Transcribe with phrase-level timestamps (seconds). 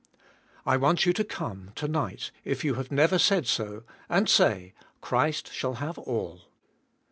[0.65, 4.27] I want you to come, to nig ht, if you have never said so, and
[4.27, 6.47] say, * 'Christ shall have all."